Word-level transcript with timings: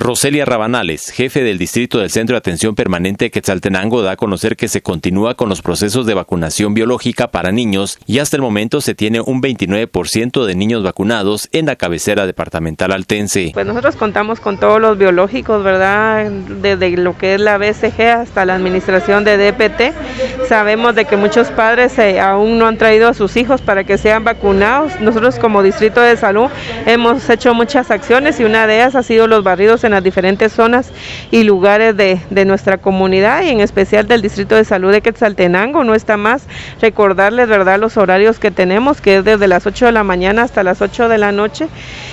Roselia 0.00 0.46
Rabanales, 0.46 1.10
jefe 1.10 1.44
del 1.44 1.58
distrito 1.58 1.98
del 1.98 2.08
Centro 2.08 2.32
de 2.32 2.38
Atención 2.38 2.74
Permanente 2.74 3.30
Quetzaltenango, 3.30 4.00
da 4.00 4.12
a 4.12 4.16
conocer 4.16 4.56
que 4.56 4.66
se 4.66 4.80
continúa 4.80 5.34
con 5.34 5.50
los 5.50 5.60
procesos 5.60 6.06
de 6.06 6.14
vacunación 6.14 6.72
biológica 6.72 7.30
para 7.30 7.52
niños 7.52 7.98
y 8.06 8.18
hasta 8.18 8.36
el 8.36 8.42
momento 8.42 8.80
se 8.80 8.94
tiene 8.94 9.20
un 9.20 9.42
29% 9.42 10.46
de 10.46 10.54
niños 10.54 10.82
vacunados 10.82 11.50
en 11.52 11.66
la 11.66 11.76
cabecera 11.76 12.24
departamental 12.24 12.92
altense. 12.92 13.50
Pues 13.52 13.66
nosotros 13.66 13.94
contamos 13.96 14.40
con 14.40 14.56
todos 14.56 14.80
los 14.80 14.96
biológicos, 14.96 15.62
¿verdad? 15.62 16.30
Desde 16.30 16.96
lo 16.96 17.18
que 17.18 17.34
es 17.34 17.40
la 17.40 17.58
BCG 17.58 18.00
hasta 18.00 18.46
la 18.46 18.54
administración 18.54 19.24
de 19.24 19.36
DPT. 19.36 20.48
Sabemos 20.48 20.94
de 20.94 21.04
que 21.04 21.18
muchos 21.18 21.48
padres 21.48 21.98
eh, 21.98 22.20
aún 22.20 22.58
no 22.58 22.66
han 22.66 22.78
traído 22.78 23.06
a 23.06 23.12
sus 23.12 23.36
hijos 23.36 23.60
para 23.60 23.84
que 23.84 23.98
sean 23.98 24.24
vacunados. 24.24 24.98
Nosotros 24.98 25.38
como 25.38 25.62
distrito 25.62 26.00
de 26.00 26.16
salud 26.16 26.48
hemos 26.86 27.28
hecho 27.28 27.52
muchas 27.52 27.90
acciones 27.90 28.40
y 28.40 28.44
una 28.44 28.66
de 28.66 28.76
ellas 28.76 28.94
ha 28.94 29.02
sido 29.02 29.26
los 29.26 29.44
barridos 29.44 29.84
en 29.84 29.89
las 29.90 30.02
diferentes 30.02 30.52
zonas 30.52 30.90
y 31.30 31.44
lugares 31.44 31.96
de, 31.96 32.20
de, 32.30 32.44
nuestra 32.44 32.78
comunidad 32.78 33.42
y 33.42 33.48
en 33.48 33.60
especial 33.60 34.08
del 34.08 34.22
Distrito 34.22 34.54
de 34.54 34.64
Salud 34.64 34.92
de 34.92 35.00
Quetzaltenango. 35.00 35.84
No 35.84 35.94
está 35.94 36.16
más 36.16 36.44
recordarles, 36.80 37.48
¿verdad?, 37.48 37.78
los 37.78 37.96
horarios 37.96 38.38
que 38.38 38.50
tenemos, 38.50 39.00
que 39.00 39.18
es 39.18 39.24
desde 39.24 39.48
las 39.48 39.66
8 39.66 39.86
de 39.86 39.92
la 39.92 40.04
mañana 40.04 40.42
hasta 40.42 40.62
las 40.62 40.82
8 40.82 41.08
de 41.08 41.18
la 41.18 41.32
noche, 41.32 41.68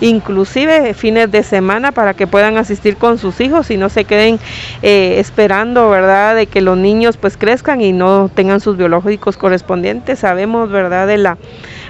inclusive 0.00 0.94
fines 0.94 1.30
de 1.30 1.42
semana 1.42 1.92
para 1.92 2.14
que 2.14 2.26
puedan 2.26 2.56
asistir 2.56 2.96
con 2.96 3.18
sus 3.18 3.40
hijos 3.40 3.70
y 3.70 3.76
no 3.76 3.88
se 3.88 4.04
queden 4.04 4.38
eh, 4.82 5.16
esperando, 5.18 5.90
¿verdad?, 5.90 6.36
de 6.36 6.46
que 6.46 6.60
los 6.60 6.76
niños 6.76 7.16
pues 7.16 7.36
crezcan 7.36 7.80
y 7.80 7.92
no 7.92 8.30
tengan 8.34 8.60
sus 8.60 8.76
biológicos 8.76 9.36
correspondientes. 9.36 10.18
Sabemos, 10.20 10.70
¿verdad?, 10.70 11.06
de 11.06 11.18
la 11.18 11.38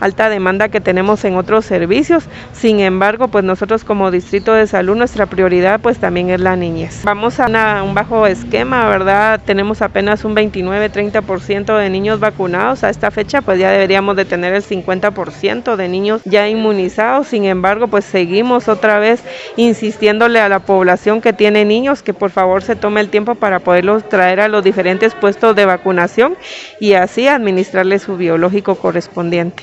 alta 0.00 0.28
demanda 0.28 0.68
que 0.68 0.80
tenemos 0.80 1.24
en 1.24 1.36
otros 1.36 1.64
servicios. 1.64 2.24
Sin 2.52 2.80
embargo, 2.80 3.28
pues 3.28 3.44
nosotros 3.44 3.84
como 3.84 4.10
Distrito 4.10 4.52
de 4.52 4.66
Salud, 4.66 4.96
nuestra 4.96 5.26
prioridad 5.26 5.80
pues 5.80 5.98
también 5.98 6.30
es 6.30 6.40
la 6.40 6.56
niñez. 6.56 7.02
Vamos 7.04 7.40
a 7.40 7.82
un 7.82 7.94
bajo 7.94 8.26
esquema, 8.26 8.88
¿verdad? 8.88 9.40
Tenemos 9.44 9.82
apenas 9.82 10.24
un 10.24 10.34
29-30% 10.34 11.78
de 11.78 11.90
niños 11.90 12.20
vacunados. 12.20 12.84
A 12.84 12.90
esta 12.90 13.10
fecha 13.10 13.42
pues 13.42 13.58
ya 13.58 13.70
deberíamos 13.70 14.16
de 14.16 14.24
tener 14.24 14.54
el 14.54 14.62
50% 14.62 15.76
de 15.76 15.88
niños 15.88 16.22
ya 16.24 16.48
inmunizados. 16.48 17.28
Sin 17.28 17.44
embargo, 17.44 17.88
pues 17.88 18.04
seguimos 18.04 18.68
otra 18.68 18.98
vez 18.98 19.22
insistiéndole 19.56 20.40
a 20.40 20.48
la 20.48 20.60
población 20.60 21.20
que 21.20 21.32
tiene 21.32 21.64
niños 21.64 22.02
que 22.02 22.14
por 22.14 22.30
favor 22.30 22.62
se 22.62 22.76
tome 22.76 23.00
el 23.00 23.08
tiempo 23.08 23.34
para 23.34 23.60
poderlos 23.60 24.08
traer 24.08 24.40
a 24.40 24.48
los 24.48 24.64
diferentes 24.64 25.14
puestos 25.14 25.54
de 25.54 25.64
vacunación 25.64 26.36
y 26.80 26.94
así 26.94 27.28
administrarle 27.28 27.98
su 27.98 28.16
biológico 28.16 28.74
correspondiente. 28.76 29.62